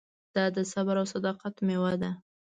دا 0.35 0.45
د 0.55 0.57
صبر 0.71 0.95
او 1.01 1.05
صداقت 1.13 1.55
مېوه 1.67 1.93
ده. 2.01 2.11